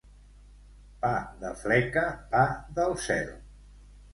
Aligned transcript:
Pa 1.03 1.11
de 1.43 1.51
fleca, 1.65 2.07
pa 2.33 2.43
del 2.81 2.99
cel. 3.09 3.31